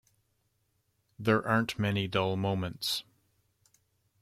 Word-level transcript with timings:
There 1.19 1.47
aren't 1.47 1.77
many 1.77 2.07
dull 2.07 2.35
moments. 2.35 3.03